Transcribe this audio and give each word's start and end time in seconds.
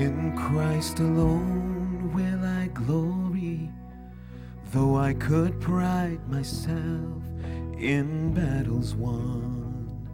In 0.00 0.34
Christ 0.34 0.98
alone 0.98 2.10
will 2.14 2.42
I 2.42 2.68
glory, 2.68 3.70
though 4.72 4.96
I 4.96 5.12
could 5.12 5.60
pride 5.60 6.26
myself 6.26 7.22
in 7.76 8.32
battles 8.32 8.94
won. 8.94 10.08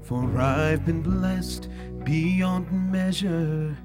For 0.00 0.24
I've 0.40 0.86
been 0.86 1.02
blessed 1.02 1.68
beyond 2.04 2.72
measure, 2.90 3.76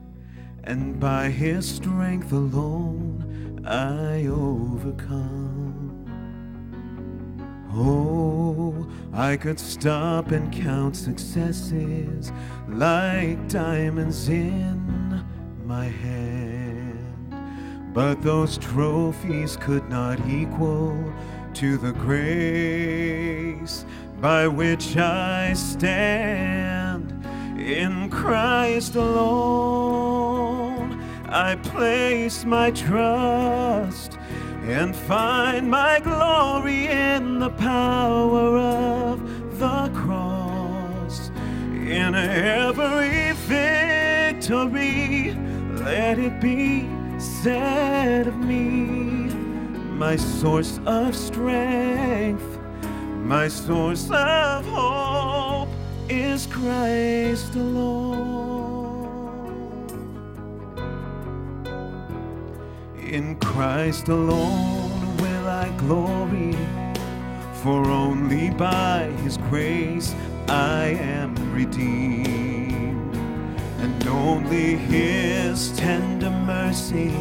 and 0.63 0.98
by 0.98 1.29
His 1.29 1.67
strength 1.67 2.31
alone 2.31 3.65
I 3.67 4.27
overcome. 4.27 5.89
Oh, 7.75 8.87
I 9.12 9.35
could 9.35 9.59
stop 9.59 10.31
and 10.31 10.53
count 10.53 10.95
successes 10.95 12.31
like 12.70 13.49
diamonds 13.49 14.29
in 14.29 14.82
my 15.66 15.85
hand. 15.85 16.99
But 17.94 18.21
those 18.21 18.58
trophies 18.58 19.58
could 19.58 19.90
not 19.90 20.20
equal 20.27 21.13
to 21.55 21.77
the 21.77 21.94
grace 21.94 23.85
by 24.20 24.48
which 24.48 24.98
I 24.98 25.54
stand 25.54 27.12
in 27.57 28.10
Christ 28.10 28.96
alone. 28.96 31.02
I 31.29 31.55
place 31.55 32.46
my 32.46 32.71
trust 32.71 34.18
and 34.63 34.96
find 34.96 35.70
my 35.70 35.99
glory 35.99 36.87
in 36.87 37.40
the 37.40 37.49
power 37.49 38.52
it 46.24 46.40
be 46.40 46.88
said 47.20 48.27
of 48.27 48.38
me, 48.38 49.27
my 49.98 50.16
source 50.16 50.80
of 50.85 51.13
strength, 51.15 52.60
my 53.18 53.49
source 53.49 54.10
of 54.10 54.65
hope 54.65 55.68
is 56.07 56.48
Christ 56.48 57.55
alone. 57.55 59.04
In 62.98 63.35
Christ 63.40 64.08
alone 64.08 65.18
will 65.18 65.47
I 65.50 65.69
glory, 65.78 66.56
for 67.62 67.85
only 67.90 68.50
by 68.52 69.12
His 69.24 69.35
grace 69.50 70.16
I 70.47 70.97
am 71.00 71.35
redeemed, 71.53 72.43
and 74.03 74.12
only 74.12 74.75
His 74.75 75.72
tender 75.78 76.29
mercy 76.29 77.16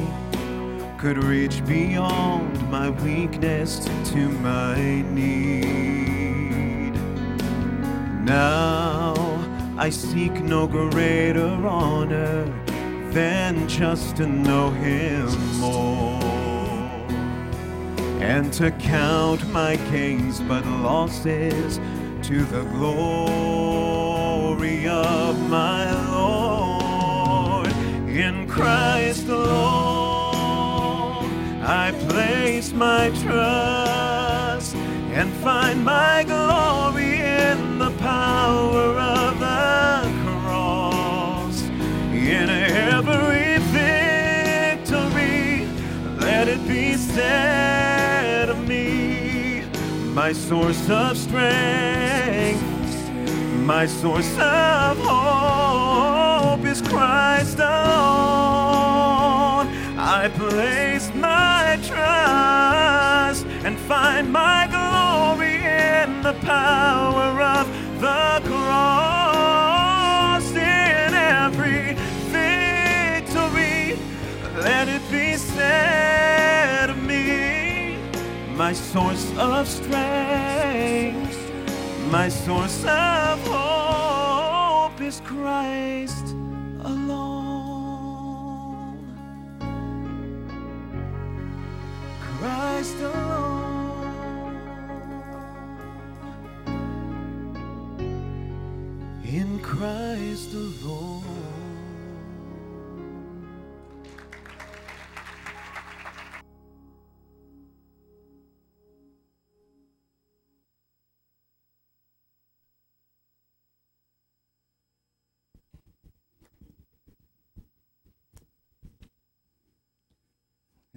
could 0.98 1.22
reach 1.22 1.64
beyond 1.66 2.70
my 2.70 2.90
weakness 2.90 3.88
to 4.10 4.28
my 4.40 5.02
need. 5.02 6.92
Now 8.24 9.14
I 9.78 9.90
seek 9.90 10.32
no 10.42 10.66
greater 10.66 11.46
honor 11.46 12.46
than 13.12 13.68
just 13.68 14.16
to 14.16 14.26
know 14.26 14.70
Him 14.70 15.28
more 15.58 16.20
and 18.20 18.52
to 18.54 18.72
count 18.72 19.46
my 19.50 19.76
gains 19.90 20.40
but 20.40 20.66
losses 20.66 21.78
to 22.22 22.44
the 22.44 22.64
glory 22.64 23.68
of 24.88 25.48
my 25.48 25.92
Lord. 25.92 26.11
In 28.12 28.46
Christ 28.46 29.26
alone, 29.26 29.54
I 31.62 31.92
place 32.10 32.70
my 32.70 33.08
trust 33.22 34.76
and 34.76 35.32
find 35.42 35.82
my 35.82 36.22
glory 36.24 37.22
in 37.22 37.78
the 37.78 37.90
power 37.92 38.98
of 38.98 39.40
the 39.40 40.12
cross. 40.26 41.62
In 42.12 42.50
every 42.50 43.56
victory, 43.72 45.66
let 46.20 46.48
it 46.48 46.68
be 46.68 46.98
said 46.98 48.50
of 48.50 48.68
me, 48.68 49.64
my 50.12 50.34
source 50.34 50.90
of 50.90 51.16
strength, 51.16 52.60
my 53.64 53.86
source 53.86 54.36
of 54.38 54.98
hope 54.98 56.66
is 56.66 56.82
Christ. 56.82 57.58
I 60.22 60.28
place 60.28 61.10
my 61.16 61.80
trust 61.82 63.44
and 63.66 63.76
find 63.76 64.32
my 64.32 64.68
glory 64.70 65.56
in 65.56 66.22
the 66.22 66.34
power 66.46 67.42
of 67.42 67.66
the 68.00 68.40
cross. 68.48 70.48
In 70.52 71.12
every 71.12 71.94
victory, 72.30 73.98
let 74.62 74.86
it 74.86 75.02
be 75.10 75.36
said 75.36 76.88
of 76.88 77.02
me, 77.02 77.98
my 78.54 78.72
source 78.72 79.28
of 79.36 79.66
strength, 79.66 81.50
my 82.12 82.28
source 82.28 82.84
of 82.84 83.44
hope 83.48 85.00
is 85.00 85.20
Christ 85.24 86.36
Christ 92.82 93.00
alone. 93.00 94.56
In 99.24 99.60
Christ 99.60 100.52
alone. 100.52 101.22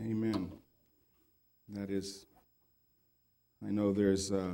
Amen. 0.02 0.35
Is, 1.96 2.26
I 3.66 3.70
know 3.70 3.94
there's 3.94 4.30
uh, 4.30 4.52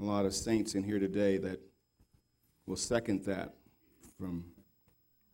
a 0.00 0.02
lot 0.02 0.24
of 0.24 0.34
saints 0.34 0.74
in 0.74 0.82
here 0.82 0.98
today 0.98 1.36
that 1.36 1.60
will 2.64 2.76
second 2.76 3.26
that 3.26 3.52
from 4.16 4.46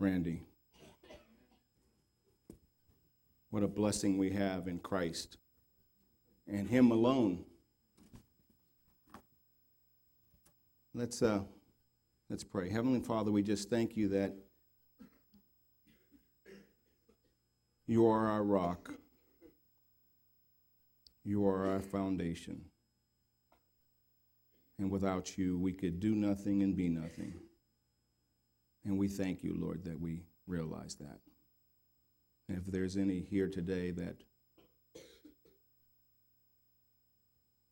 Randy. 0.01 0.43
What 3.51 3.63
a 3.63 3.69
blessing 3.69 4.19
we 4.19 4.31
have 4.31 4.67
in 4.67 4.81
Christ 4.81 5.37
and 6.49 6.69
Him 6.69 6.91
alone. 6.91 7.45
Let's, 10.95 11.23
uh, 11.23 11.43
let's 12.29 12.43
pray. 12.43 12.71
Heavenly 12.71 12.99
Father, 12.99 13.31
we 13.31 13.45
just 13.45 13.71
thank 13.71 13.97
you 13.97 14.09
that 14.09 14.35
You 17.87 18.09
are 18.09 18.27
our 18.29 18.43
rock. 18.43 18.95
You 21.25 21.47
are 21.47 21.67
our 21.67 21.81
foundation. 21.81 22.63
And 24.79 24.91
without 24.91 25.39
you, 25.39 25.57
we 25.59 25.73
could 25.73 26.01
do 26.01 26.15
nothing 26.15 26.63
and 26.63 26.77
be 26.77 26.89
nothing. 26.89 27.35
And 28.85 28.99
we 28.99 29.09
thank 29.09 29.43
you, 29.43 29.55
Lord, 29.57 29.85
that 29.85 30.01
we 30.01 30.25
realize 30.47 30.97
that. 30.97 31.21
And 32.49 32.59
if 32.59 32.67
there's 32.67 32.97
any 32.97 33.21
here 33.21 33.49
today 33.49 33.93
that 33.93 34.17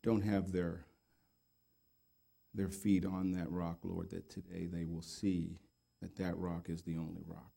don't 0.01 0.21
have 0.21 0.51
their, 0.51 0.85
their 2.53 2.69
feet 2.69 3.05
on 3.05 3.31
that 3.31 3.51
rock, 3.51 3.79
Lord, 3.83 4.09
that 4.11 4.29
today 4.29 4.65
they 4.65 4.85
will 4.85 5.01
see 5.01 5.59
that 6.01 6.15
that 6.17 6.37
rock 6.37 6.69
is 6.69 6.81
the 6.83 6.97
only 6.97 7.23
rock 7.25 7.54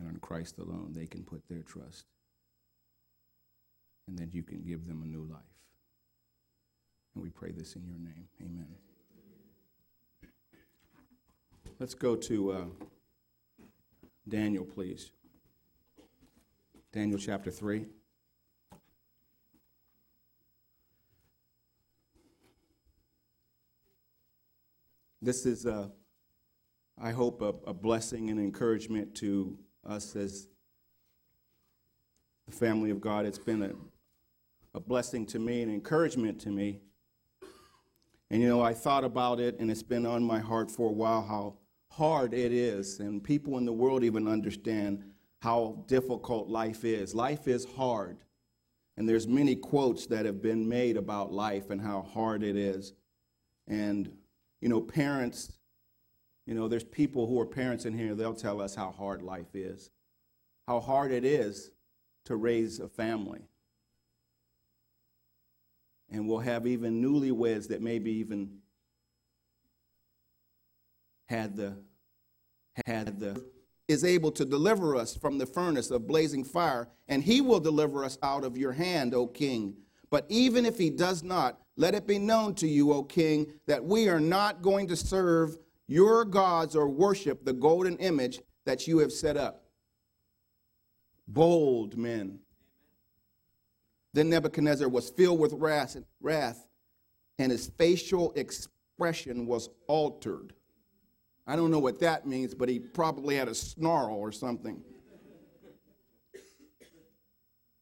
that 0.00 0.08
on 0.08 0.18
Christ 0.20 0.58
alone 0.58 0.92
they 0.94 1.06
can 1.06 1.22
put 1.22 1.42
their 1.48 1.62
trust 1.62 2.06
and 4.08 4.18
that 4.18 4.34
you 4.34 4.42
can 4.42 4.62
give 4.62 4.86
them 4.86 5.02
a 5.02 5.06
new 5.06 5.24
life. 5.30 5.40
And 7.14 7.22
we 7.22 7.30
pray 7.30 7.52
this 7.52 7.76
in 7.76 7.86
your 7.86 7.98
name. 7.98 8.28
Amen. 8.40 8.68
Let's 11.78 11.94
go 11.94 12.14
to 12.16 12.52
uh, 12.52 12.64
Daniel, 14.28 14.64
please. 14.64 15.12
Daniel 16.92 17.18
chapter 17.18 17.50
3. 17.50 17.86
This 25.22 25.46
is 25.46 25.66
I 27.02 27.12
hope, 27.12 27.40
a, 27.40 27.54
a 27.66 27.72
blessing 27.72 28.28
and 28.28 28.38
encouragement 28.38 29.14
to 29.16 29.58
us 29.86 30.14
as 30.16 30.48
the 32.46 32.52
family 32.52 32.90
of 32.90 33.00
God. 33.00 33.26
It's 33.26 33.38
been 33.38 33.62
a, 33.62 33.70
a 34.74 34.80
blessing 34.80 35.26
to 35.26 35.38
me 35.38 35.62
and 35.62 35.72
encouragement 35.72 36.40
to 36.42 36.50
me. 36.50 36.80
And 38.30 38.40
you 38.40 38.48
know, 38.48 38.62
I 38.62 38.74
thought 38.74 39.04
about 39.04 39.40
it, 39.40 39.58
and 39.58 39.70
it's 39.70 39.82
been 39.82 40.06
on 40.06 40.22
my 40.22 40.38
heart 40.38 40.70
for 40.70 40.88
a 40.88 40.92
while 40.92 41.22
how 41.22 41.54
hard 41.90 42.32
it 42.32 42.52
is. 42.52 43.00
And 43.00 43.22
people 43.22 43.58
in 43.58 43.64
the 43.64 43.72
world 43.72 44.04
even 44.04 44.28
understand 44.28 45.04
how 45.42 45.84
difficult 45.86 46.48
life 46.48 46.84
is. 46.84 47.14
Life 47.14 47.48
is 47.48 47.64
hard. 47.76 48.18
And 48.96 49.08
there's 49.08 49.26
many 49.26 49.56
quotes 49.56 50.06
that 50.06 50.26
have 50.26 50.42
been 50.42 50.68
made 50.68 50.96
about 50.96 51.32
life 51.32 51.70
and 51.70 51.80
how 51.80 52.02
hard 52.02 52.42
it 52.42 52.56
is. 52.56 52.92
And, 53.66 54.12
you 54.60 54.68
know, 54.68 54.80
parents, 54.80 55.52
you 56.46 56.54
know, 56.54 56.68
there's 56.68 56.84
people 56.84 57.26
who 57.26 57.38
are 57.40 57.46
parents 57.46 57.84
in 57.84 57.96
here, 57.96 58.14
they'll 58.14 58.34
tell 58.34 58.60
us 58.60 58.74
how 58.74 58.90
hard 58.90 59.22
life 59.22 59.54
is, 59.54 59.90
how 60.66 60.80
hard 60.80 61.12
it 61.12 61.24
is 61.24 61.70
to 62.24 62.36
raise 62.36 62.80
a 62.80 62.88
family. 62.88 63.42
And 66.10 66.28
we'll 66.28 66.38
have 66.38 66.66
even 66.66 67.02
newlyweds 67.02 67.68
that 67.68 67.80
maybe 67.80 68.10
even 68.12 68.58
had 71.28 71.56
the 71.56 71.76
had 72.86 73.20
the 73.20 73.44
is 73.90 74.04
able 74.04 74.30
to 74.30 74.44
deliver 74.44 74.94
us 74.94 75.16
from 75.16 75.38
the 75.38 75.46
furnace 75.46 75.90
of 75.90 76.06
blazing 76.06 76.44
fire, 76.44 76.88
and 77.08 77.24
he 77.24 77.40
will 77.40 77.58
deliver 77.58 78.04
us 78.04 78.18
out 78.22 78.44
of 78.44 78.56
your 78.56 78.72
hand, 78.72 79.14
O 79.14 79.26
king. 79.26 79.74
But 80.10 80.26
even 80.28 80.64
if 80.64 80.78
he 80.78 80.90
does 80.90 81.22
not, 81.24 81.60
let 81.76 81.94
it 81.94 82.06
be 82.06 82.18
known 82.18 82.54
to 82.56 82.68
you, 82.68 82.92
O 82.92 83.02
king, 83.02 83.52
that 83.66 83.84
we 83.84 84.08
are 84.08 84.20
not 84.20 84.62
going 84.62 84.86
to 84.88 84.96
serve 84.96 85.58
your 85.90 86.24
gods 86.24 86.76
or 86.76 86.88
worship 86.88 87.44
the 87.44 87.52
golden 87.52 87.96
image 87.96 88.40
that 88.64 88.86
you 88.86 88.98
have 88.98 89.10
set 89.10 89.36
up. 89.36 89.64
Bold 91.26 91.96
men. 91.96 92.38
Then 94.14 94.30
Nebuchadnezzar 94.30 94.88
was 94.88 95.10
filled 95.10 95.40
with 95.40 95.52
wrath, 95.52 95.96
wrath, 96.20 96.64
and 97.40 97.50
his 97.50 97.72
facial 97.76 98.32
expression 98.36 99.46
was 99.46 99.68
altered. 99.88 100.52
I 101.44 101.56
don't 101.56 101.72
know 101.72 101.80
what 101.80 101.98
that 102.00 102.24
means, 102.24 102.54
but 102.54 102.68
he 102.68 102.78
probably 102.78 103.34
had 103.34 103.48
a 103.48 103.54
snarl 103.54 104.14
or 104.14 104.30
something. 104.30 104.80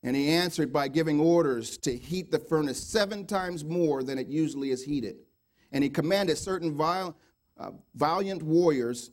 And 0.02 0.16
he 0.16 0.30
answered 0.30 0.72
by 0.72 0.88
giving 0.88 1.20
orders 1.20 1.76
to 1.78 1.94
heat 1.94 2.30
the 2.30 2.38
furnace 2.38 2.82
seven 2.82 3.26
times 3.26 3.64
more 3.64 4.02
than 4.02 4.16
it 4.16 4.28
usually 4.28 4.70
is 4.70 4.84
heated. 4.84 5.16
And 5.72 5.84
he 5.84 5.90
commanded 5.90 6.38
certain 6.38 6.74
viol- 6.74 7.14
uh, 7.58 7.70
valiant 7.94 8.42
warriors 8.42 9.10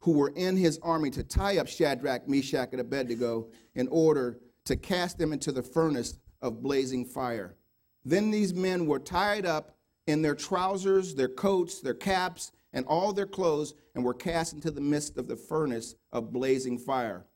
who 0.00 0.12
were 0.12 0.32
in 0.36 0.56
his 0.56 0.78
army 0.82 1.10
to 1.10 1.22
tie 1.22 1.58
up 1.58 1.66
Shadrach, 1.66 2.28
Meshach, 2.28 2.68
and 2.72 2.80
Abednego 2.80 3.48
in 3.74 3.88
order 3.88 4.38
to 4.64 4.76
cast 4.76 5.18
them 5.18 5.32
into 5.32 5.52
the 5.52 5.62
furnace 5.62 6.18
of 6.42 6.62
blazing 6.62 7.04
fire. 7.04 7.56
Then 8.04 8.30
these 8.30 8.54
men 8.54 8.86
were 8.86 8.98
tied 8.98 9.46
up 9.46 9.76
in 10.06 10.22
their 10.22 10.34
trousers, 10.34 11.14
their 11.14 11.28
coats, 11.28 11.80
their 11.80 11.94
caps, 11.94 12.52
and 12.72 12.86
all 12.86 13.12
their 13.12 13.26
clothes, 13.26 13.74
and 13.94 14.04
were 14.04 14.14
cast 14.14 14.52
into 14.52 14.70
the 14.70 14.80
midst 14.80 15.16
of 15.16 15.26
the 15.26 15.36
furnace 15.36 15.96
of 16.12 16.32
blazing 16.32 16.78
fire. 16.78 17.26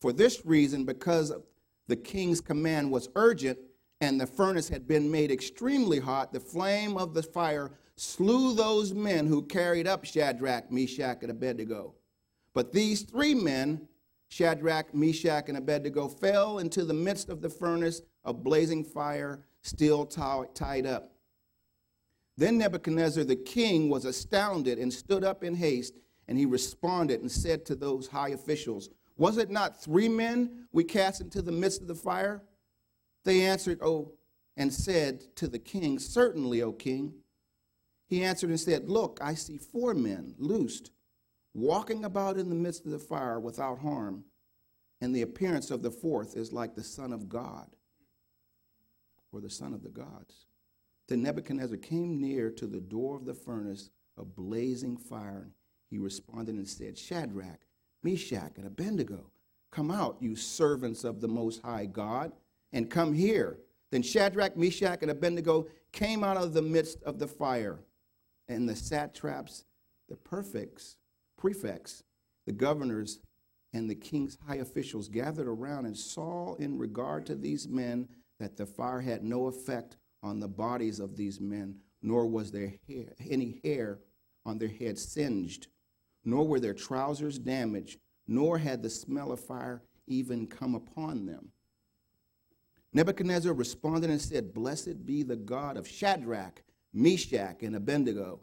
For 0.00 0.12
this 0.12 0.46
reason, 0.46 0.84
because 0.84 1.32
the 1.88 1.96
king's 1.96 2.40
command 2.40 2.90
was 2.90 3.08
urgent, 3.16 3.58
and 4.00 4.20
the 4.20 4.26
furnace 4.26 4.68
had 4.68 4.86
been 4.86 5.10
made 5.10 5.30
extremely 5.30 5.98
hot, 5.98 6.32
the 6.32 6.40
flame 6.40 6.96
of 6.96 7.14
the 7.14 7.22
fire 7.22 7.72
slew 7.96 8.54
those 8.54 8.92
men 8.92 9.26
who 9.26 9.42
carried 9.42 9.86
up 9.86 10.04
Shadrach, 10.04 10.70
Meshach, 10.70 11.18
and 11.22 11.30
Abednego. 11.30 11.94
But 12.52 12.72
these 12.72 13.02
three 13.02 13.34
men, 13.34 13.88
Shadrach, 14.28 14.94
Meshach, 14.94 15.48
and 15.48 15.58
Abednego, 15.58 16.08
fell 16.08 16.58
into 16.58 16.84
the 16.84 16.94
midst 16.94 17.28
of 17.28 17.40
the 17.40 17.48
furnace 17.48 18.02
of 18.24 18.42
blazing 18.42 18.84
fire, 18.84 19.44
still 19.62 20.06
tied 20.06 20.86
up. 20.86 21.12
Then 22.36 22.58
Nebuchadnezzar 22.58 23.24
the 23.24 23.36
king 23.36 23.88
was 23.88 24.04
astounded 24.04 24.78
and 24.78 24.92
stood 24.92 25.24
up 25.24 25.44
in 25.44 25.54
haste, 25.54 25.94
and 26.26 26.36
he 26.36 26.46
responded 26.46 27.20
and 27.20 27.30
said 27.30 27.64
to 27.66 27.76
those 27.76 28.08
high 28.08 28.30
officials, 28.30 28.90
Was 29.16 29.38
it 29.38 29.50
not 29.50 29.80
three 29.80 30.08
men 30.08 30.66
we 30.72 30.84
cast 30.84 31.20
into 31.20 31.42
the 31.42 31.52
midst 31.52 31.80
of 31.80 31.88
the 31.88 31.94
fire? 31.94 32.42
They 33.24 33.42
answered, 33.42 33.78
Oh, 33.82 34.12
and 34.56 34.72
said 34.72 35.36
to 35.36 35.48
the 35.48 35.58
king, 35.58 35.98
Certainly, 35.98 36.62
O 36.62 36.72
king. 36.72 37.14
He 38.06 38.22
answered 38.22 38.50
and 38.50 38.60
said, 38.60 38.88
Look, 38.88 39.18
I 39.22 39.34
see 39.34 39.58
four 39.58 39.94
men 39.94 40.34
loosed, 40.38 40.90
walking 41.54 42.04
about 42.04 42.36
in 42.36 42.48
the 42.48 42.54
midst 42.54 42.84
of 42.84 42.92
the 42.92 42.98
fire 42.98 43.40
without 43.40 43.78
harm, 43.78 44.24
and 45.00 45.14
the 45.14 45.22
appearance 45.22 45.70
of 45.70 45.82
the 45.82 45.90
fourth 45.90 46.36
is 46.36 46.52
like 46.52 46.74
the 46.74 46.84
Son 46.84 47.12
of 47.12 47.28
God, 47.28 47.68
or 49.32 49.40
the 49.40 49.50
Son 49.50 49.72
of 49.72 49.82
the 49.82 49.90
gods. 49.90 50.46
Then 51.08 51.22
Nebuchadnezzar 51.22 51.76
came 51.78 52.20
near 52.20 52.50
to 52.50 52.66
the 52.66 52.80
door 52.80 53.16
of 53.16 53.24
the 53.24 53.34
furnace 53.34 53.90
of 54.16 54.34
blazing 54.34 54.96
fire. 54.96 55.50
He 55.90 55.98
responded 55.98 56.54
and 56.54 56.68
said, 56.68 56.96
Shadrach, 56.96 57.60
Meshach, 58.02 58.52
and 58.56 58.66
Abednego, 58.66 59.30
come 59.70 59.90
out, 59.90 60.16
you 60.20 60.36
servants 60.36 61.04
of 61.04 61.20
the 61.20 61.28
Most 61.28 61.62
High 61.62 61.86
God, 61.86 62.32
and 62.72 62.90
come 62.90 63.12
here. 63.12 63.58
Then 63.90 64.02
Shadrach, 64.02 64.56
Meshach, 64.56 65.00
and 65.02 65.10
Abednego 65.10 65.66
came 65.92 66.24
out 66.24 66.36
of 66.36 66.52
the 66.54 66.62
midst 66.62 67.02
of 67.02 67.18
the 67.18 67.28
fire. 67.28 67.80
And 68.48 68.68
the 68.68 68.76
satraps, 68.76 69.64
the 70.08 70.16
prefects, 70.16 70.96
prefects, 71.36 72.02
the 72.46 72.52
governors, 72.52 73.20
and 73.72 73.88
the 73.88 73.94
king's 73.94 74.38
high 74.46 74.56
officials 74.56 75.08
gathered 75.08 75.48
around 75.48 75.86
and 75.86 75.96
saw 75.96 76.54
in 76.54 76.78
regard 76.78 77.26
to 77.26 77.34
these 77.34 77.66
men 77.68 78.08
that 78.38 78.56
the 78.56 78.66
fire 78.66 79.00
had 79.00 79.24
no 79.24 79.46
effect 79.46 79.96
on 80.22 80.40
the 80.40 80.48
bodies 80.48 81.00
of 81.00 81.16
these 81.16 81.40
men, 81.40 81.76
nor 82.02 82.26
was 82.26 82.50
there 82.50 82.74
hair, 82.88 83.14
any 83.28 83.60
hair 83.64 83.98
on 84.46 84.58
their 84.58 84.68
heads 84.68 85.06
singed, 85.06 85.68
nor 86.24 86.46
were 86.46 86.60
their 86.60 86.74
trousers 86.74 87.38
damaged, 87.38 87.98
nor 88.26 88.58
had 88.58 88.82
the 88.82 88.90
smell 88.90 89.32
of 89.32 89.40
fire 89.40 89.82
even 90.06 90.46
come 90.46 90.74
upon 90.74 91.26
them. 91.26 91.50
Nebuchadnezzar 92.92 93.52
responded 93.52 94.10
and 94.10 94.20
said, 94.20 94.54
Blessed 94.54 95.04
be 95.04 95.22
the 95.22 95.36
God 95.36 95.76
of 95.76 95.88
Shadrach, 95.88 96.62
Meshach, 96.94 97.62
and 97.62 97.76
Abednego, 97.76 98.40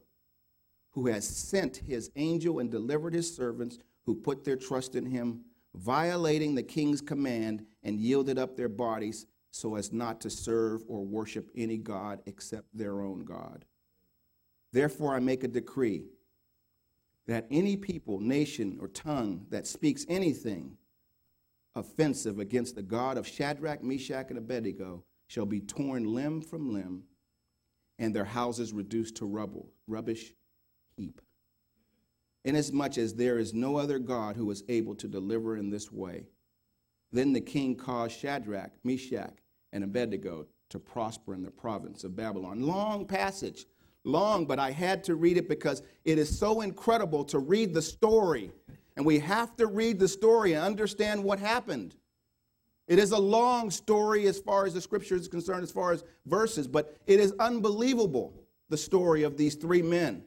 who 0.92 1.08
has 1.08 1.28
sent 1.28 1.78
his 1.78 2.12
angel 2.16 2.60
and 2.60 2.70
delivered 2.70 3.14
his 3.14 3.34
servants 3.34 3.80
who 4.06 4.14
put 4.14 4.44
their 4.44 4.58
trust 4.58 4.96
in 4.96 5.06
him, 5.06 5.46
violating 5.74 6.54
the 6.54 6.64
king's 6.64 7.02
command 7.02 7.66
and 7.84 8.00
yielded 8.00 8.38
up 8.38 8.58
their 8.58 8.70
bodies 8.70 9.26
so 9.52 9.76
as 9.76 9.94
not 9.94 10.22
to 10.22 10.30
serve 10.30 10.84
or 10.88 11.06
worship 11.06 11.50
any 11.56 11.78
God 11.78 12.22
except 12.26 12.68
their 12.78 13.02
own 13.02 13.24
God. 13.24 13.66
Therefore, 14.74 15.16
I 15.16 15.20
make 15.20 15.44
a 15.44 15.50
decree 15.50 16.06
that 17.28 17.48
any 17.52 17.78
people, 17.78 18.20
nation, 18.20 18.78
or 18.82 18.88
tongue 18.88 19.46
that 19.50 19.68
speaks 19.68 20.06
anything 20.10 20.78
offensive 21.76 22.40
against 22.40 22.76
the 22.76 22.82
God 22.82 23.18
of 23.18 23.28
Shadrach, 23.28 23.84
Meshach, 23.84 24.30
and 24.30 24.38
Abednego 24.38 25.04
shall 25.28 25.46
be 25.46 25.62
torn 25.62 26.14
limb 26.14 26.42
from 26.42 26.74
limb, 26.74 27.04
and 28.02 28.16
their 28.16 28.26
houses 28.26 28.74
reduced 28.74 29.16
to 29.18 29.26
rubble, 29.26 29.70
rubbish 29.88 30.34
heap. 30.98 31.22
Inasmuch 32.44 32.98
as 32.98 33.14
there 33.14 33.38
is 33.38 33.54
no 33.54 33.78
other 33.78 34.00
God 34.00 34.36
who 34.36 34.50
is 34.50 34.64
able 34.68 34.96
to 34.96 35.08
deliver 35.08 35.56
in 35.56 35.70
this 35.70 35.92
way, 35.92 36.26
then 37.12 37.32
the 37.32 37.40
king 37.40 37.76
caused 37.76 38.18
Shadrach, 38.18 38.72
Meshach, 38.84 39.38
and 39.72 39.84
Abednego 39.84 40.48
to 40.70 40.80
prosper 40.80 41.36
in 41.36 41.44
the 41.44 41.52
province 41.52 42.04
of 42.04 42.16
Babylon. 42.16 42.64
Long 42.64 43.06
passage, 43.06 43.68
long, 44.04 44.46
but 44.46 44.58
I 44.58 44.72
had 44.72 45.04
to 45.04 45.14
read 45.14 45.38
it 45.38 45.48
because 45.48 45.84
it 46.04 46.18
is 46.18 46.38
so 46.38 46.62
incredible 46.62 47.24
to 47.26 47.38
read 47.38 47.72
the 47.72 47.84
story. 47.84 48.52
And 48.98 49.06
we 49.06 49.20
have 49.20 49.56
to 49.58 49.68
read 49.68 50.00
the 50.00 50.08
story 50.08 50.54
and 50.54 50.66
understand 50.66 51.24
what 51.24 51.38
happened. 51.38 51.96
It 52.92 53.00
is 53.00 53.12
a 53.12 53.18
long 53.18 53.72
story 53.72 54.28
as 54.28 54.38
far 54.38 54.66
as 54.66 54.74
the 54.74 54.82
scripture 54.82 55.16
is 55.16 55.30
concerned, 55.30 55.64
as 55.64 55.72
far 55.72 55.94
as 55.94 56.04
verses, 56.26 56.68
but 56.68 56.98
it 57.08 57.22
is 57.22 57.34
unbelievable 57.40 58.34
the 58.68 58.76
story 58.76 59.24
of 59.24 59.38
these 59.38 59.56
three 59.56 59.82
men. 59.82 60.26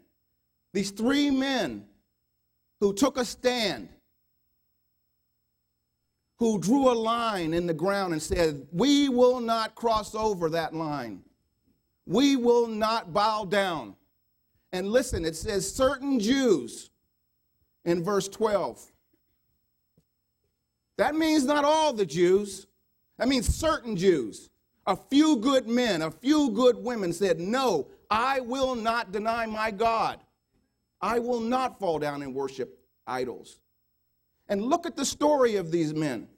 These 0.73 0.92
three 0.92 1.28
men 1.28 1.85
who 2.80 2.94
took 2.94 3.18
a 3.18 3.25
stand 3.26 3.90
who 6.38 6.59
drew 6.59 6.90
a 6.90 6.97
line 6.97 7.52
in 7.52 7.66
the 7.66 7.75
ground 7.75 8.14
and 8.14 8.23
said, 8.23 8.66
We 8.73 9.11
will 9.11 9.40
not 9.40 9.75
cross 9.75 10.14
over 10.14 10.49
that 10.49 10.73
line. 10.73 11.21
We 12.06 12.37
will 12.37 12.66
not 12.66 13.12
bow 13.12 13.44
down. 13.44 13.94
And 14.73 14.88
listen, 14.88 15.26
it 15.26 15.37
says, 15.37 15.71
certain 15.71 16.18
Jews 16.18 16.88
in 17.85 18.02
verse 18.02 18.26
12. 18.26 18.90
That 20.97 21.15
means 21.15 21.45
not 21.45 21.65
all 21.65 21.93
the 21.93 22.07
Jews, 22.07 22.67
that 23.19 23.29
means 23.29 23.55
certain 23.55 23.97
Jews. 23.97 24.51
A 24.87 24.97
few 24.97 25.37
good 25.37 25.67
men, 25.67 26.03
a 26.03 26.11
few 26.11 26.51
good 26.51 26.77
women 26.77 27.13
said, 27.13 27.41
No, 27.41 27.89
I 28.11 28.41
will 28.41 28.75
not 28.75 29.13
deny 29.13 29.47
my 29.47 29.71
God. 29.71 30.21
I 31.01 31.19
will 31.19 31.41
not 31.41 31.79
fall 31.79 31.99
down 31.99 32.23
and 32.23 32.35
worship 32.35 32.79
idols. 33.07 33.61
And 34.49 34.63
look 34.63 34.87
at 34.87 34.97
the 34.97 35.05
story 35.05 35.57
of 35.57 35.71
these 35.71 35.95
men. 35.95 36.29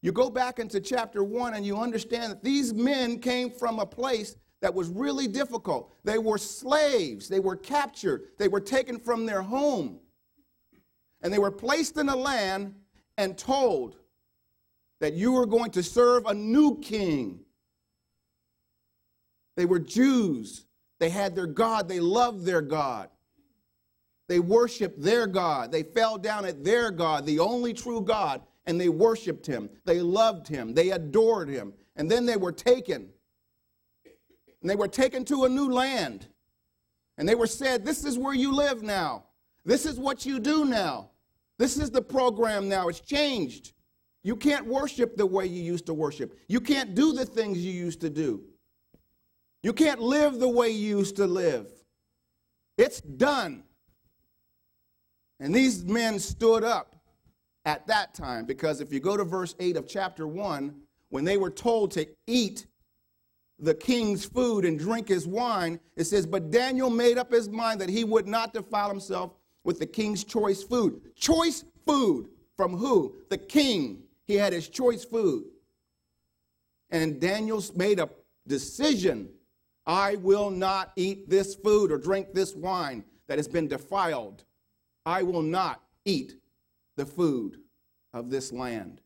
You 0.00 0.12
go 0.12 0.30
back 0.30 0.58
into 0.58 0.80
chapter 0.80 1.24
1 1.24 1.54
and 1.54 1.66
you 1.66 1.76
understand 1.76 2.30
that 2.30 2.44
these 2.44 2.72
men 2.72 3.18
came 3.18 3.50
from 3.50 3.78
a 3.78 3.86
place 3.86 4.36
that 4.60 4.74
was 4.74 4.88
really 4.88 5.26
difficult. 5.26 5.92
They 6.04 6.18
were 6.18 6.38
slaves, 6.38 7.28
they 7.28 7.40
were 7.40 7.56
captured, 7.56 8.28
they 8.38 8.48
were 8.48 8.60
taken 8.60 8.98
from 8.98 9.26
their 9.26 9.42
home. 9.42 10.00
And 11.20 11.32
they 11.32 11.38
were 11.38 11.50
placed 11.50 11.96
in 11.96 12.08
a 12.08 12.16
land 12.16 12.74
and 13.18 13.36
told 13.36 13.96
that 15.00 15.12
you 15.12 15.32
were 15.32 15.46
going 15.46 15.72
to 15.72 15.82
serve 15.82 16.24
a 16.24 16.32
new 16.32 16.78
king. 16.78 17.40
They 19.56 19.66
were 19.66 19.80
Jews. 19.80 20.64
They 21.00 21.10
had 21.10 21.34
their 21.34 21.46
God. 21.46 21.88
They 21.88 22.00
loved 22.00 22.44
their 22.44 22.62
God. 22.62 23.10
They 24.28 24.38
worshiped 24.38 25.02
their 25.02 25.26
God. 25.26 25.72
They 25.72 25.82
fell 25.82 26.16
down 26.16 26.44
at 26.44 26.64
their 26.64 26.90
God, 26.90 27.26
the 27.26 27.40
only 27.40 27.74
true 27.74 28.00
God, 28.00 28.42
and 28.66 28.80
they 28.80 28.88
worshiped 28.88 29.46
him. 29.46 29.68
They 29.84 30.00
loved 30.00 30.46
him. 30.46 30.74
They 30.74 30.90
adored 30.90 31.48
him. 31.48 31.72
And 31.96 32.10
then 32.10 32.24
they 32.24 32.36
were 32.36 32.52
taken. 32.52 33.08
And 34.60 34.70
they 34.70 34.76
were 34.76 34.88
taken 34.88 35.24
to 35.26 35.44
a 35.44 35.48
new 35.48 35.70
land. 35.72 36.28
And 37.16 37.28
they 37.28 37.34
were 37.34 37.46
said, 37.46 37.84
This 37.84 38.04
is 38.04 38.18
where 38.18 38.34
you 38.34 38.54
live 38.54 38.82
now. 38.82 39.24
This 39.64 39.86
is 39.86 39.98
what 39.98 40.24
you 40.24 40.38
do 40.38 40.64
now. 40.64 41.10
This 41.58 41.76
is 41.76 41.90
the 41.90 42.02
program 42.02 42.68
now. 42.68 42.88
It's 42.88 43.00
changed. 43.00 43.72
You 44.22 44.36
can't 44.36 44.66
worship 44.66 45.16
the 45.16 45.26
way 45.26 45.46
you 45.46 45.62
used 45.62 45.86
to 45.86 45.94
worship. 45.94 46.38
You 46.48 46.60
can't 46.60 46.94
do 46.94 47.12
the 47.12 47.24
things 47.24 47.58
you 47.58 47.72
used 47.72 48.00
to 48.02 48.10
do. 48.10 48.42
You 49.62 49.72
can't 49.72 50.00
live 50.00 50.38
the 50.38 50.48
way 50.48 50.70
you 50.70 50.98
used 50.98 51.16
to 51.16 51.26
live. 51.26 51.70
It's 52.76 53.00
done. 53.00 53.64
And 55.40 55.54
these 55.54 55.84
men 55.84 56.18
stood 56.18 56.64
up 56.64 56.96
at 57.64 57.86
that 57.86 58.14
time 58.14 58.44
because 58.44 58.80
if 58.80 58.92
you 58.92 59.00
go 59.00 59.16
to 59.16 59.24
verse 59.24 59.54
8 59.58 59.76
of 59.76 59.88
chapter 59.88 60.26
1, 60.26 60.74
when 61.10 61.24
they 61.24 61.36
were 61.36 61.50
told 61.50 61.90
to 61.92 62.06
eat 62.26 62.66
the 63.58 63.74
king's 63.74 64.24
food 64.24 64.64
and 64.64 64.78
drink 64.78 65.08
his 65.08 65.26
wine, 65.26 65.80
it 65.96 66.04
says, 66.04 66.26
But 66.26 66.50
Daniel 66.50 66.90
made 66.90 67.18
up 67.18 67.32
his 67.32 67.48
mind 67.48 67.80
that 67.80 67.88
he 67.88 68.04
would 68.04 68.28
not 68.28 68.52
defile 68.52 68.88
himself 68.88 69.32
with 69.68 69.78
the 69.78 69.86
king's 69.86 70.24
choice 70.24 70.62
food. 70.62 71.14
Choice 71.14 71.62
food 71.86 72.30
from 72.56 72.74
who? 72.74 73.16
The 73.28 73.36
king. 73.36 74.02
He 74.26 74.34
had 74.34 74.54
his 74.54 74.66
choice 74.66 75.04
food. 75.04 75.44
And 76.88 77.20
Daniel 77.20 77.62
made 77.76 78.00
a 78.00 78.08
decision 78.46 79.28
I 79.84 80.16
will 80.16 80.48
not 80.48 80.92
eat 80.96 81.28
this 81.28 81.54
food 81.54 81.92
or 81.92 81.98
drink 81.98 82.32
this 82.32 82.54
wine 82.54 83.04
that 83.26 83.36
has 83.36 83.46
been 83.46 83.68
defiled. 83.68 84.42
I 85.04 85.22
will 85.22 85.42
not 85.42 85.82
eat 86.06 86.36
the 86.96 87.04
food 87.04 87.58
of 88.14 88.30
this 88.30 88.50
land 88.50 89.02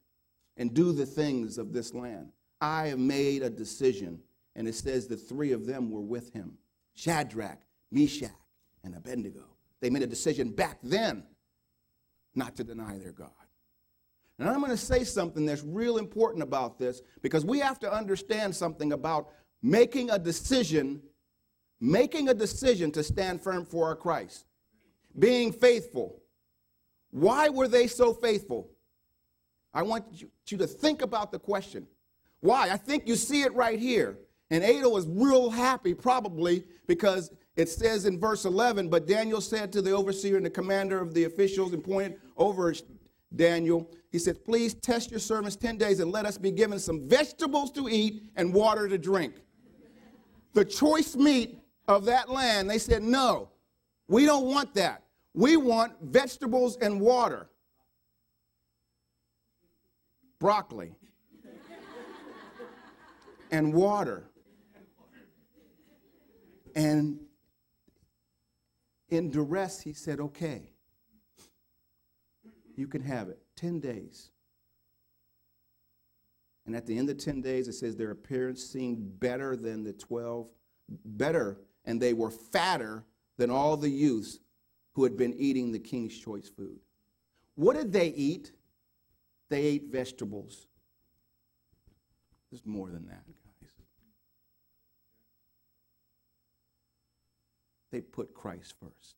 and 0.56 0.72
do 0.72 0.92
the 0.92 1.06
things 1.06 1.58
of 1.58 1.72
this 1.72 1.92
land. 1.92 2.30
I 2.60 2.86
have 2.86 3.00
made 3.00 3.42
a 3.42 3.50
decision. 3.50 4.20
And 4.54 4.68
it 4.68 4.76
says 4.76 5.08
the 5.08 5.16
three 5.16 5.50
of 5.50 5.66
them 5.66 5.90
were 5.90 6.00
with 6.00 6.32
him 6.32 6.56
Shadrach, 6.94 7.58
Meshach, 7.90 8.30
and 8.84 8.94
Abednego. 8.94 9.51
They 9.82 9.90
made 9.90 10.02
a 10.02 10.06
decision 10.06 10.52
back 10.52 10.78
then 10.82 11.24
not 12.34 12.56
to 12.56 12.64
deny 12.64 12.96
their 12.98 13.12
God. 13.12 13.30
And 14.38 14.48
I'm 14.48 14.60
going 14.60 14.70
to 14.70 14.76
say 14.76 15.04
something 15.04 15.44
that's 15.44 15.62
real 15.62 15.98
important 15.98 16.42
about 16.42 16.78
this 16.78 17.02
because 17.20 17.44
we 17.44 17.58
have 17.58 17.78
to 17.80 17.92
understand 17.92 18.56
something 18.56 18.92
about 18.92 19.28
making 19.60 20.10
a 20.10 20.18
decision, 20.18 21.02
making 21.80 22.28
a 22.28 22.34
decision 22.34 22.90
to 22.92 23.02
stand 23.02 23.42
firm 23.42 23.66
for 23.66 23.86
our 23.88 23.96
Christ, 23.96 24.46
being 25.18 25.52
faithful. 25.52 26.22
Why 27.10 27.50
were 27.50 27.68
they 27.68 27.88
so 27.88 28.14
faithful? 28.14 28.70
I 29.74 29.82
want 29.82 30.04
you, 30.46 30.58
to 30.58 30.66
think 30.66 31.02
about 31.02 31.32
the 31.32 31.38
question. 31.38 31.86
Why? 32.40 32.70
I 32.70 32.76
think 32.76 33.06
you 33.06 33.16
see 33.16 33.42
it 33.42 33.52
right 33.54 33.78
here. 33.78 34.18
And 34.50 34.62
Ada 34.62 34.88
was 34.88 35.06
real 35.08 35.50
happy, 35.50 35.94
probably 35.94 36.64
because 36.86 37.30
it 37.56 37.68
says 37.68 38.06
in 38.06 38.18
verse 38.18 38.44
11, 38.44 38.88
but 38.88 39.06
Daniel 39.06 39.40
said 39.40 39.72
to 39.72 39.82
the 39.82 39.90
overseer 39.90 40.36
and 40.36 40.46
the 40.46 40.50
commander 40.50 41.00
of 41.00 41.12
the 41.12 41.24
officials 41.24 41.72
appointed 41.72 42.18
over 42.36 42.74
Daniel, 43.36 43.90
he 44.10 44.18
said, 44.18 44.44
Please 44.44 44.74
test 44.74 45.10
your 45.10 45.20
servants 45.20 45.56
10 45.56 45.76
days 45.76 46.00
and 46.00 46.10
let 46.10 46.24
us 46.24 46.38
be 46.38 46.50
given 46.50 46.78
some 46.78 47.08
vegetables 47.08 47.70
to 47.72 47.88
eat 47.88 48.22
and 48.36 48.52
water 48.52 48.88
to 48.88 48.96
drink. 48.96 49.34
The 50.54 50.64
choice 50.64 51.14
meat 51.14 51.58
of 51.88 52.04
that 52.06 52.30
land, 52.30 52.70
they 52.70 52.78
said, 52.78 53.02
No, 53.02 53.50
we 54.08 54.24
don't 54.26 54.46
want 54.46 54.74
that. 54.74 55.04
We 55.34 55.56
want 55.56 55.94
vegetables 56.02 56.76
and 56.76 57.00
water. 57.00 57.48
Broccoli 60.38 60.94
and 63.50 63.72
water. 63.72 64.24
And 66.74 67.20
in 69.12 69.30
duress, 69.30 69.82
he 69.82 69.92
said, 69.92 70.18
Okay, 70.18 70.72
you 72.74 72.88
can 72.88 73.02
have 73.02 73.28
it. 73.28 73.38
10 73.56 73.78
days. 73.78 74.30
And 76.64 76.74
at 76.74 76.86
the 76.86 76.96
end 76.96 77.10
of 77.10 77.18
10 77.18 77.42
days, 77.42 77.68
it 77.68 77.74
says 77.74 77.96
their 77.96 78.12
appearance 78.12 78.64
seemed 78.64 79.20
better 79.20 79.54
than 79.54 79.84
the 79.84 79.92
12, 79.92 80.48
better, 81.04 81.58
and 81.84 82.00
they 82.00 82.14
were 82.14 82.30
fatter 82.30 83.04
than 83.36 83.50
all 83.50 83.76
the 83.76 83.90
youths 83.90 84.38
who 84.92 85.02
had 85.04 85.16
been 85.16 85.34
eating 85.34 85.72
the 85.72 85.78
king's 85.78 86.16
choice 86.16 86.48
food. 86.48 86.78
What 87.56 87.76
did 87.76 87.92
they 87.92 88.08
eat? 88.08 88.52
They 89.50 89.62
ate 89.62 89.88
vegetables. 89.90 90.66
There's 92.50 92.64
more 92.64 92.88
than 92.88 93.06
that, 93.08 93.24
They 97.92 98.00
put 98.00 98.34
Christ 98.34 98.74
first. 98.80 99.16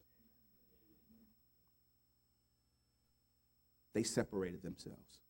They 3.94 4.02
separated 4.02 4.62
themselves. 4.62 5.20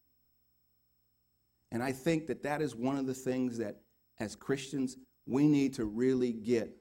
And 1.71 1.83
I 1.83 1.93
think 1.93 2.27
that 2.29 2.43
that 2.45 2.63
is 2.63 2.75
one 2.75 2.97
of 2.97 3.07
the 3.07 3.15
things 3.15 3.59
that, 3.59 3.83
as 4.19 4.35
Christians, 4.35 4.97
we 5.27 5.47
need 5.47 5.75
to 5.75 5.85
really 5.85 6.33
get 6.33 6.75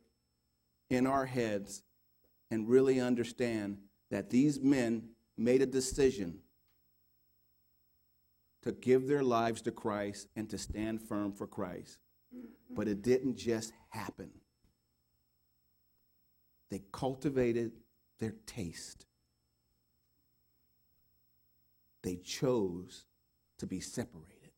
in 0.89 1.05
our 1.05 1.25
heads 1.25 1.84
and 2.50 2.70
really 2.70 3.00
understand 3.00 3.77
that 4.10 4.29
these 4.29 4.60
men 4.62 5.10
made 5.38 5.62
a 5.62 5.65
decision 5.65 6.39
to 8.62 8.72
give 8.72 9.08
their 9.08 9.24
lives 9.24 9.62
to 9.63 9.72
Christ 9.72 10.27
and 10.38 10.50
to 10.50 10.58
stand 10.58 11.01
firm 11.01 11.34
for 11.34 11.48
Christ. 11.48 11.98
But 12.70 12.88
it 12.88 13.01
didn't 13.01 13.36
just 13.36 13.74
happen. 13.89 14.29
They 16.74 16.82
cultivated 16.92 17.74
their 18.20 18.34
taste. 18.48 19.06
They 22.01 22.15
chose 22.15 23.06
to 23.60 23.68
be 23.68 23.80
separated. 23.80 24.50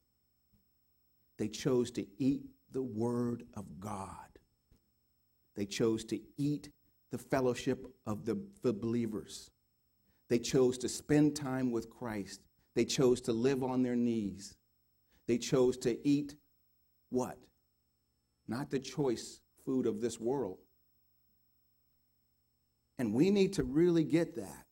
They 1.37 1.49
chose 1.49 1.91
to 1.91 2.07
eat 2.17 2.45
the 2.71 2.83
Word 2.83 3.43
of 3.55 3.81
God. 3.81 4.29
They 5.57 5.65
chose 5.65 6.05
to 6.05 6.21
eat 6.37 6.69
the 7.11 7.17
fellowship 7.17 7.85
of 8.07 8.23
the, 8.23 8.41
the 8.63 8.71
believers. 8.71 9.51
They 10.29 10.39
chose 10.39 10.77
to 10.77 10.87
spend 10.87 11.35
time 11.35 11.69
with 11.69 11.89
Christ. 11.89 12.39
They 12.75 12.85
chose 12.85 13.19
to 13.23 13.33
live 13.33 13.61
on 13.61 13.83
their 13.83 13.97
knees. 13.97 14.55
They 15.27 15.37
chose 15.37 15.75
to 15.79 16.07
eat 16.07 16.35
what? 17.09 17.37
Not 18.47 18.69
the 18.69 18.79
choice 18.79 19.41
food 19.65 19.85
of 19.85 19.99
this 19.99 20.17
world. 20.17 20.59
And 22.97 23.13
we 23.13 23.29
need 23.29 23.53
to 23.53 23.63
really 23.63 24.03
get 24.03 24.35
that 24.35 24.65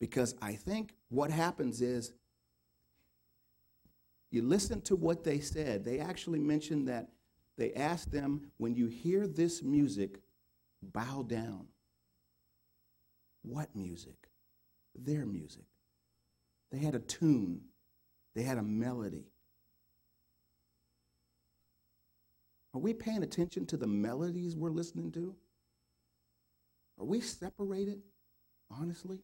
because 0.00 0.34
I 0.42 0.52
think 0.52 0.94
what 1.08 1.30
happens 1.30 1.80
is 1.80 2.12
you 4.30 4.42
listen 4.42 4.80
to 4.82 4.96
what 4.96 5.24
they 5.24 5.40
said. 5.40 5.84
They 5.84 5.98
actually 5.98 6.40
mentioned 6.40 6.88
that 6.88 7.08
they 7.56 7.72
asked 7.72 8.12
them, 8.12 8.50
when 8.58 8.74
you 8.74 8.86
hear 8.86 9.26
this 9.26 9.62
music, 9.62 10.20
bow 10.82 11.22
down. 11.22 11.68
What 13.42 13.74
music? 13.74 14.28
Their 14.94 15.24
music. 15.24 15.64
They 16.70 16.78
had 16.78 16.94
a 16.94 16.98
tune, 16.98 17.62
they 18.34 18.42
had 18.42 18.58
a 18.58 18.62
melody. 18.62 19.30
Are 22.74 22.80
we 22.80 22.92
paying 22.92 23.22
attention 23.22 23.64
to 23.66 23.78
the 23.78 23.86
melodies 23.86 24.54
we're 24.54 24.68
listening 24.68 25.10
to? 25.12 25.34
Are 26.98 27.04
we 27.04 27.20
separated, 27.20 28.02
honestly? 28.70 29.20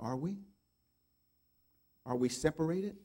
Are 0.00 0.16
we? 0.16 0.38
Are 2.04 2.16
we 2.16 2.28
separated? 2.28 2.96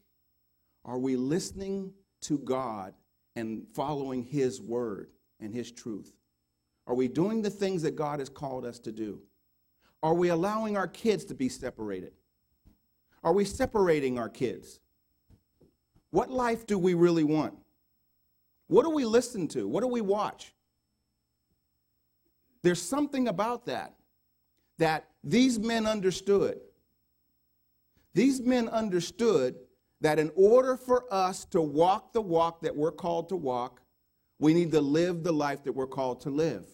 Are 0.83 0.97
we 0.97 1.15
listening 1.15 1.93
to 2.21 2.37
God 2.39 2.93
and 3.35 3.65
following 3.73 4.23
His 4.23 4.61
word? 4.61 5.11
and 5.39 5.53
His 5.53 5.71
truth? 5.71 6.13
Are 6.87 6.95
we 6.95 7.07
doing 7.07 7.41
the 7.41 7.49
things 7.49 7.81
that 7.83 7.95
God 7.95 8.19
has 8.19 8.29
called 8.29 8.65
us 8.65 8.79
to 8.79 8.91
do? 8.91 9.21
Are 10.01 10.13
we 10.13 10.29
allowing 10.29 10.77
our 10.77 10.87
kids 10.87 11.25
to 11.25 11.35
be 11.35 11.49
separated? 11.49 12.13
Are 13.23 13.33
we 13.33 13.45
separating 13.45 14.17
our 14.17 14.29
kids? 14.29 14.79
What 16.11 16.31
life 16.31 16.65
do 16.65 16.79
we 16.79 16.93
really 16.93 17.23
want? 17.23 17.53
What 18.69 18.85
do 18.85 18.91
we 18.91 19.03
listen 19.03 19.47
to? 19.49 19.67
What 19.67 19.81
do 19.81 19.87
we 19.87 19.99
watch? 19.99 20.53
There's 22.61 22.81
something 22.81 23.27
about 23.27 23.65
that 23.65 23.95
that 24.77 25.09
these 25.23 25.59
men 25.59 25.85
understood. 25.85 26.59
These 28.13 28.39
men 28.41 28.69
understood 28.69 29.55
that 30.01 30.19
in 30.19 30.31
order 30.35 30.77
for 30.77 31.03
us 31.11 31.45
to 31.45 31.61
walk 31.61 32.13
the 32.13 32.21
walk 32.21 32.61
that 32.61 32.75
we're 32.75 32.91
called 32.91 33.27
to 33.29 33.35
walk, 33.35 33.81
we 34.39 34.53
need 34.53 34.71
to 34.71 34.81
live 34.81 35.23
the 35.23 35.33
life 35.33 35.63
that 35.63 35.73
we're 35.73 35.87
called 35.87 36.21
to 36.21 36.29
live. 36.29 36.65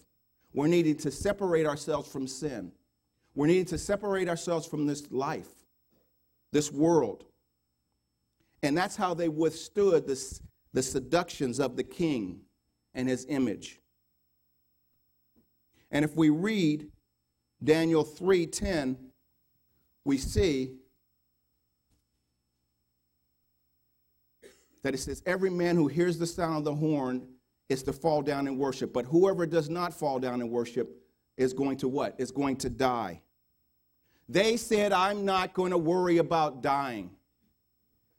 We're 0.52 0.68
needing 0.68 0.96
to 0.98 1.10
separate 1.10 1.66
ourselves 1.66 2.10
from 2.10 2.28
sin. 2.28 2.72
We're 3.34 3.48
needing 3.48 3.66
to 3.66 3.78
separate 3.78 4.28
ourselves 4.28 4.66
from 4.66 4.86
this 4.86 5.10
life, 5.10 5.48
this 6.52 6.70
world. 6.70 7.24
And 8.62 8.76
that's 8.76 8.96
how 8.96 9.14
they 9.14 9.28
withstood 9.28 10.06
this, 10.06 10.40
the 10.76 10.82
seductions 10.82 11.58
of 11.58 11.74
the 11.74 11.82
king 11.82 12.38
and 12.92 13.08
his 13.08 13.24
image. 13.30 13.80
And 15.90 16.04
if 16.04 16.14
we 16.14 16.28
read 16.28 16.92
Daniel 17.64 18.04
3:10, 18.04 18.98
we 20.04 20.18
see 20.18 20.76
that 24.82 24.92
it 24.92 24.98
says, 24.98 25.22
Every 25.24 25.48
man 25.48 25.76
who 25.76 25.86
hears 25.86 26.18
the 26.18 26.26
sound 26.26 26.58
of 26.58 26.64
the 26.64 26.74
horn 26.74 27.26
is 27.70 27.82
to 27.84 27.94
fall 27.94 28.20
down 28.20 28.46
and 28.46 28.58
worship. 28.58 28.92
But 28.92 29.06
whoever 29.06 29.46
does 29.46 29.70
not 29.70 29.94
fall 29.94 30.18
down 30.18 30.42
and 30.42 30.50
worship 30.50 31.02
is 31.38 31.54
going 31.54 31.78
to 31.78 31.88
what? 31.88 32.20
Is 32.20 32.30
going 32.30 32.56
to 32.56 32.68
die. 32.68 33.22
They 34.28 34.58
said, 34.58 34.92
I'm 34.92 35.24
not 35.24 35.54
going 35.54 35.70
to 35.70 35.78
worry 35.78 36.18
about 36.18 36.62
dying. 36.62 37.16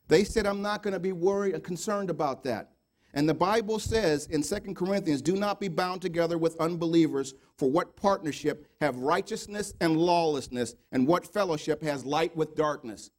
They 0.08 0.24
said, 0.24 0.46
I'm 0.46 0.62
not 0.62 0.84
going 0.84 0.94
to 0.94 1.00
be 1.00 1.12
worried 1.12 1.54
and 1.54 1.64
concerned 1.64 2.10
about 2.10 2.44
that. 2.44 2.72
And 3.14 3.28
the 3.28 3.34
Bible 3.34 3.80
says 3.80 4.28
in 4.28 4.44
2 4.44 4.74
Corinthians, 4.74 5.22
do 5.22 5.36
not 5.36 5.60
be 5.60 5.70
bound 5.70 6.02
together 6.02 6.38
with 6.38 6.60
unbelievers, 6.60 7.34
for 7.58 7.70
what 7.70 7.96
partnership 7.96 8.68
have 8.80 8.98
righteousness 8.98 9.74
and 9.82 9.98
lawlessness, 9.98 10.76
and 10.92 11.08
what 11.08 11.26
fellowship 11.26 11.82
has 11.82 12.06
light 12.06 12.36
with 12.36 12.56
darkness? 12.56 13.10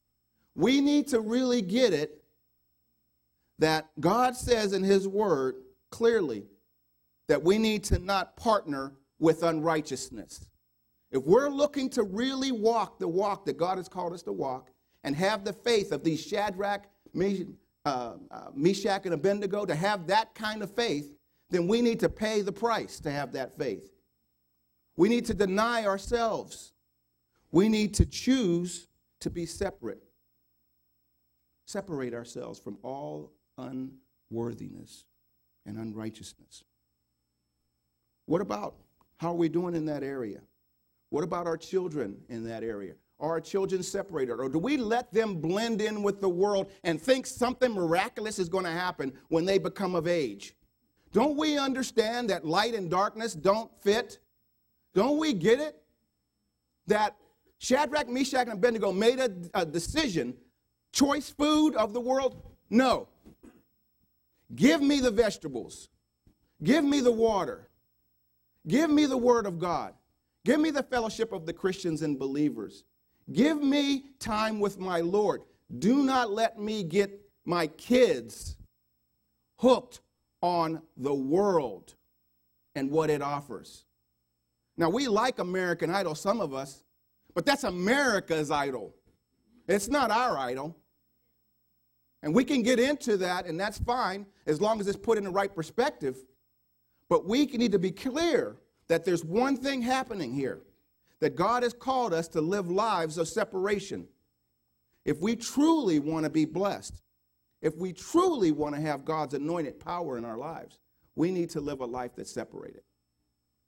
We 0.55 0.79
need 0.79 1.07
to 1.09 1.19
really 1.19 1.61
get 1.61 1.93
it 1.93 2.23
that 3.59 3.89
God 3.99 4.35
says 4.35 4.73
in 4.73 4.83
His 4.83 5.07
Word 5.07 5.55
clearly 5.91 6.45
that 7.27 7.43
we 7.43 7.57
need 7.57 7.83
to 7.85 7.99
not 7.99 8.37
partner 8.37 8.93
with 9.19 9.43
unrighteousness. 9.43 10.47
If 11.11 11.23
we're 11.23 11.49
looking 11.49 11.89
to 11.91 12.03
really 12.03 12.51
walk 12.51 12.99
the 12.99 13.07
walk 13.07 13.45
that 13.45 13.57
God 13.57 13.77
has 13.77 13.89
called 13.89 14.13
us 14.13 14.23
to 14.23 14.31
walk 14.31 14.69
and 15.03 15.15
have 15.15 15.43
the 15.43 15.53
faith 15.53 15.91
of 15.91 16.03
these 16.03 16.21
Shadrach, 16.21 16.85
uh, 17.15 17.29
uh, 17.85 18.13
Meshach, 18.53 19.05
and 19.05 19.13
Abednego, 19.13 19.65
to 19.65 19.75
have 19.75 20.07
that 20.07 20.35
kind 20.35 20.61
of 20.61 20.73
faith, 20.73 21.15
then 21.49 21.67
we 21.67 21.81
need 21.81 21.99
to 22.01 22.09
pay 22.09 22.41
the 22.41 22.51
price 22.51 22.99
to 22.99 23.11
have 23.11 23.31
that 23.33 23.57
faith. 23.57 23.91
We 24.95 25.09
need 25.09 25.25
to 25.25 25.33
deny 25.33 25.85
ourselves. 25.85 26.73
We 27.51 27.69
need 27.69 27.93
to 27.95 28.05
choose 28.05 28.87
to 29.21 29.29
be 29.29 29.45
separate. 29.45 30.03
Separate 31.65 32.13
ourselves 32.13 32.59
from 32.59 32.77
all 32.83 33.31
unworthiness 33.57 35.05
and 35.65 35.77
unrighteousness. 35.77 36.63
What 38.25 38.41
about 38.41 38.75
how 39.17 39.29
are 39.29 39.35
we 39.35 39.49
doing 39.49 39.75
in 39.75 39.85
that 39.85 40.03
area? 40.03 40.41
What 41.09 41.23
about 41.23 41.47
our 41.47 41.57
children 41.57 42.17
in 42.29 42.43
that 42.43 42.63
area? 42.63 42.93
Are 43.19 43.31
our 43.31 43.41
children 43.41 43.83
separated? 43.83 44.33
Or 44.33 44.47
do 44.47 44.59
we 44.59 44.77
let 44.77 45.11
them 45.13 45.41
blend 45.41 45.81
in 45.81 46.03
with 46.03 46.21
the 46.21 46.29
world 46.29 46.71
and 46.83 47.01
think 47.01 47.25
something 47.25 47.73
miraculous 47.73 48.39
is 48.39 48.47
going 48.47 48.63
to 48.63 48.71
happen 48.71 49.13
when 49.27 49.45
they 49.45 49.57
become 49.57 49.93
of 49.93 50.07
age? 50.07 50.55
Don't 51.11 51.37
we 51.37 51.57
understand 51.57 52.29
that 52.29 52.45
light 52.45 52.73
and 52.75 52.89
darkness 52.89 53.33
don't 53.33 53.71
fit? 53.81 54.19
Don't 54.93 55.17
we 55.17 55.33
get 55.33 55.59
it? 55.59 55.81
That 56.87 57.15
Shadrach, 57.57 58.07
Meshach, 58.07 58.47
and 58.47 58.53
Abednego 58.53 58.93
made 58.93 59.19
a, 59.19 59.31
a 59.53 59.65
decision 59.65 60.35
choice 60.93 61.29
food 61.29 61.75
of 61.75 61.93
the 61.93 61.99
world? 61.99 62.41
No. 62.69 63.09
Give 64.55 64.81
me 64.81 64.99
the 64.99 65.11
vegetables. 65.11 65.89
Give 66.63 66.83
me 66.83 67.01
the 67.01 67.11
water. 67.11 67.69
Give 68.67 68.89
me 68.89 69.05
the 69.05 69.17
word 69.17 69.45
of 69.45 69.59
God. 69.59 69.93
Give 70.45 70.59
me 70.59 70.71
the 70.71 70.83
fellowship 70.83 71.31
of 71.33 71.45
the 71.45 71.53
Christians 71.53 72.01
and 72.01 72.17
believers. 72.17 72.85
Give 73.31 73.61
me 73.61 74.05
time 74.19 74.59
with 74.59 74.79
my 74.79 75.01
Lord. 75.01 75.41
Do 75.77 76.03
not 76.03 76.31
let 76.31 76.59
me 76.59 76.83
get 76.83 77.19
my 77.45 77.67
kids 77.67 78.57
hooked 79.57 80.01
on 80.41 80.81
the 80.97 81.13
world 81.13 81.95
and 82.75 82.89
what 82.89 83.09
it 83.09 83.21
offers. 83.21 83.85
Now, 84.77 84.89
we 84.89 85.07
like 85.07 85.39
American 85.39 85.89
Idol, 85.89 86.15
some 86.15 86.39
of 86.39 86.53
us, 86.53 86.83
but 87.35 87.45
that's 87.45 87.65
America's 87.65 88.49
idol. 88.49 88.95
It's 89.67 89.89
not 89.89 90.09
our 90.09 90.37
idol. 90.37 90.75
And 92.23 92.33
we 92.33 92.43
can 92.43 92.63
get 92.63 92.79
into 92.79 93.17
that, 93.17 93.45
and 93.45 93.59
that's 93.59 93.77
fine 93.77 94.25
as 94.45 94.59
long 94.59 94.79
as 94.79 94.87
it's 94.87 94.97
put 94.97 95.17
in 95.17 95.25
the 95.25 95.29
right 95.29 95.53
perspective. 95.53 96.17
But 97.09 97.27
we 97.27 97.45
need 97.45 97.71
to 97.71 97.79
be 97.79 97.91
clear 97.91 98.57
that 98.87 99.05
there's 99.05 99.23
one 99.23 99.55
thing 99.55 99.81
happening 99.81 100.33
here 100.33 100.61
that 101.19 101.35
God 101.35 101.63
has 101.63 101.73
called 101.73 102.13
us 102.13 102.27
to 102.29 102.41
live 102.41 102.69
lives 102.71 103.17
of 103.17 103.27
separation. 103.27 104.07
If 105.05 105.19
we 105.19 105.35
truly 105.35 105.99
want 105.99 106.23
to 106.23 106.29
be 106.29 106.45
blessed, 106.45 107.01
if 107.61 107.75
we 107.77 107.91
truly 107.93 108.51
want 108.51 108.75
to 108.75 108.81
have 108.81 109.05
God's 109.05 109.33
anointed 109.33 109.79
power 109.79 110.17
in 110.17 110.25
our 110.25 110.37
lives, 110.37 110.79
we 111.15 111.31
need 111.31 111.49
to 111.51 111.59
live 111.59 111.81
a 111.81 111.85
life 111.85 112.11
that's 112.15 112.31
separated 112.31 112.81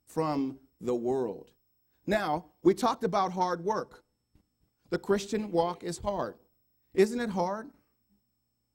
from 0.06 0.58
the 0.80 0.94
world. 0.94 1.50
Now, 2.06 2.46
we 2.62 2.74
talked 2.74 3.04
about 3.04 3.32
hard 3.32 3.62
work. 3.62 4.02
The 4.90 4.98
Christian 4.98 5.50
walk 5.50 5.84
is 5.84 5.98
hard. 5.98 6.36
Isn't 6.94 7.20
it 7.20 7.30
hard 7.30 7.70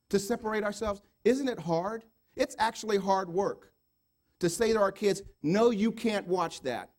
to 0.10 0.20
separate 0.20 0.64
ourselves? 0.64 1.02
Isn't 1.24 1.50
it 1.50 1.60
hard? 1.60 2.04
It's 2.36 2.56
actually 2.60 2.98
hard 2.98 3.30
work 3.30 3.72
to 4.40 4.50
say 4.50 4.74
to 4.74 4.80
our 4.80 4.92
kids, 4.92 5.24
no, 5.42 5.72
you 5.72 5.92
can't 5.92 6.28
watch 6.28 6.62
that. 6.62 6.92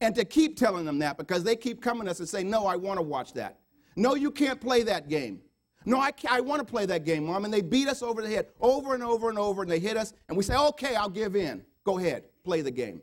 And 0.00 0.14
to 0.14 0.24
keep 0.24 0.56
telling 0.56 0.84
them 0.84 0.98
that 1.00 1.18
because 1.18 1.42
they 1.42 1.56
keep 1.56 1.82
coming 1.82 2.04
to 2.04 2.10
us 2.12 2.20
and 2.20 2.28
say, 2.28 2.44
no, 2.44 2.66
I 2.66 2.76
want 2.76 2.98
to 2.98 3.02
watch 3.02 3.32
that. 3.34 3.58
No, 3.96 4.14
you 4.14 4.30
can't 4.30 4.60
play 4.60 4.82
that 4.84 5.08
game. 5.08 5.40
No, 5.84 5.98
I, 5.98 6.12
I 6.28 6.40
want 6.40 6.60
to 6.60 6.70
play 6.70 6.86
that 6.86 7.04
game, 7.04 7.26
Mom. 7.26 7.44
And 7.44 7.52
they 7.52 7.62
beat 7.62 7.88
us 7.88 8.02
over 8.02 8.22
the 8.22 8.28
head 8.28 8.46
over 8.60 8.94
and 8.94 9.02
over 9.02 9.28
and 9.28 9.38
over, 9.38 9.62
and 9.62 9.70
they 9.70 9.78
hit 9.78 9.96
us, 9.96 10.12
and 10.28 10.36
we 10.36 10.44
say, 10.44 10.56
okay, 10.56 10.94
I'll 10.94 11.08
give 11.08 11.34
in. 11.34 11.64
Go 11.84 11.98
ahead, 11.98 12.24
play 12.44 12.60
the 12.60 12.70
game. 12.70 13.00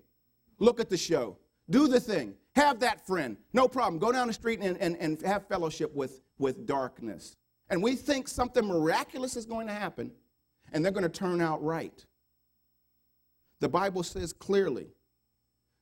Look 0.59 0.79
at 0.79 0.89
the 0.89 0.97
show. 0.97 1.37
Do 1.69 1.87
the 1.87 1.99
thing. 1.99 2.35
Have 2.55 2.79
that 2.81 3.05
friend. 3.05 3.37
No 3.53 3.67
problem. 3.67 3.99
Go 3.99 4.11
down 4.11 4.27
the 4.27 4.33
street 4.33 4.59
and, 4.61 4.77
and, 4.77 4.95
and 4.97 5.21
have 5.23 5.47
fellowship 5.47 5.93
with, 5.95 6.21
with 6.37 6.65
darkness. 6.65 7.35
And 7.69 7.81
we 7.81 7.95
think 7.95 8.27
something 8.27 8.65
miraculous 8.65 9.35
is 9.35 9.45
going 9.45 9.67
to 9.67 9.73
happen, 9.73 10.11
and 10.71 10.83
they're 10.83 10.91
going 10.91 11.03
to 11.03 11.09
turn 11.09 11.41
out 11.41 11.63
right. 11.63 12.05
The 13.59 13.69
Bible 13.69 14.03
says 14.03 14.31
clearly 14.31 14.87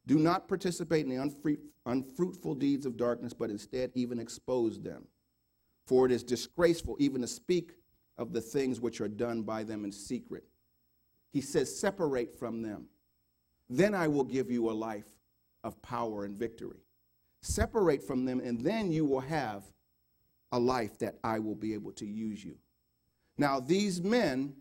do 0.05 0.17
not 0.17 0.47
participate 0.47 1.05
in 1.05 1.09
the 1.09 1.59
unfruitful 1.85 2.55
deeds 2.55 2.85
of 2.85 2.97
darkness, 2.97 3.33
but 3.33 3.49
instead 3.49 3.91
even 3.95 4.19
expose 4.19 4.79
them. 4.81 5.05
For 5.87 6.05
it 6.05 6.11
is 6.11 6.23
disgraceful 6.23 6.95
even 6.99 7.21
to 7.21 7.27
speak 7.27 7.71
of 8.17 8.33
the 8.33 8.41
things 8.41 8.79
which 8.79 9.01
are 9.01 9.07
done 9.07 9.43
by 9.43 9.63
them 9.63 9.85
in 9.85 9.91
secret. 9.91 10.43
He 11.31 11.41
says, 11.41 11.79
separate 11.79 12.37
from 12.37 12.61
them. 12.61 12.85
Then 13.69 13.95
I 13.95 14.07
will 14.07 14.23
give 14.23 14.51
you 14.51 14.69
a 14.69 14.71
life 14.71 15.07
of 15.63 15.81
power 15.81 16.25
and 16.25 16.37
victory. 16.37 16.83
Separate 17.41 18.03
from 18.03 18.25
them, 18.25 18.39
and 18.39 18.63
then 18.63 18.91
you 18.91 19.05
will 19.05 19.21
have 19.21 19.63
a 20.51 20.59
life 20.59 20.97
that 20.99 21.15
I 21.23 21.39
will 21.39 21.55
be 21.55 21.73
able 21.73 21.91
to 21.93 22.05
use 22.05 22.43
you. 22.43 22.57
Now, 23.37 23.59
these 23.59 24.01
men 24.01 24.53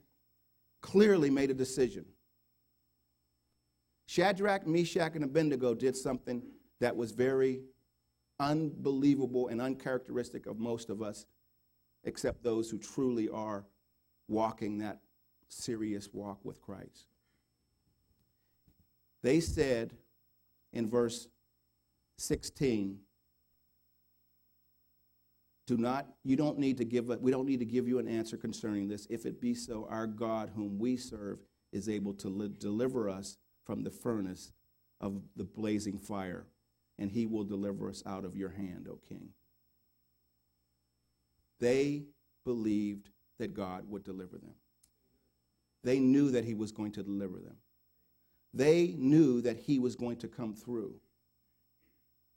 clearly 0.81 1.31
made 1.31 1.51
a 1.51 1.55
decision. 1.55 2.07
Shadrach, 4.13 4.67
Meshach, 4.67 5.15
and 5.15 5.25
Abednego 5.25 5.75
did 5.75 5.97
something 5.97 6.43
that 6.81 6.95
was 6.95 7.13
very 7.13 7.63
unbelievable 8.39 9.49
and 9.49 9.59
uncharacteristic 9.59 10.45
of 10.45 10.59
most 10.59 10.91
of 10.91 11.01
us, 11.01 11.25
except 12.05 12.45
those 12.45 12.69
who 12.69 12.77
truly 12.77 13.31
are 13.31 13.65
walking 14.29 14.77
that 14.79 15.01
serious 15.49 16.11
walk 16.13 16.41
with 16.45 16.61
Christ. 16.61 17.07
They 19.23 19.41
said 19.41 19.95
in 20.75 20.91
verse 20.91 21.29
16, 22.19 22.99
do 25.67 25.79
not, 25.79 26.07
you 26.23 26.37
don't 26.37 26.59
need 26.59 26.77
to 26.77 26.85
give, 26.85 27.09
a, 27.09 27.17
we 27.17 27.31
don't 27.31 27.47
need 27.47 27.61
to 27.61 27.65
give 27.65 27.89
you 27.89 27.99
an 27.99 28.09
answer 28.09 28.37
concerning 28.37 28.89
this. 28.89 29.07
If 29.09 29.25
it 29.25 29.41
be 29.41 29.55
so, 29.55 29.87
our 29.89 30.07
God, 30.07 30.51
whom 30.55 30.79
we 30.79 30.99
serve, 30.99 31.39
is 31.73 31.89
able 31.89 32.13
to 32.13 32.29
li- 32.29 32.51
deliver 32.59 33.09
us 33.09 33.39
from 33.65 33.83
the 33.83 33.91
furnace 33.91 34.53
of 35.01 35.21
the 35.37 35.45
blazing 35.45 35.99
fire, 35.99 36.47
and 36.99 37.11
he 37.11 37.27
will 37.27 37.45
deliver 37.45 37.89
us 37.89 38.03
out 38.07 38.25
of 38.25 38.37
your 38.37 38.51
hand, 38.51 38.87
O 38.91 38.99
king. 39.09 39.31
They 41.61 42.05
believed 42.45 43.11
that 43.39 43.55
God 43.55 43.89
would 43.89 44.05
deliver 44.05 44.37
them. 44.39 44.55
They 45.85 45.99
knew 45.99 46.31
that 46.31 46.45
he 46.45 46.55
was 46.55 46.73
going 46.73 46.93
to 46.93 47.03
deliver 47.03 47.39
them. 47.39 47.57
They 48.55 48.95
knew 48.99 49.41
that 49.43 49.57
he 49.57 49.79
was 49.79 49.97
going 49.97 50.17
to 50.19 50.29
come 50.29 50.55
through. 50.55 50.95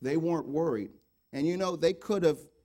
They 0.02 0.18
weren't 0.18 0.48
worried. 0.48 0.92
And 1.34 1.46
you 1.46 1.58
know, 1.58 1.76
they 1.76 1.94
could 1.94 2.24
have 2.24 2.40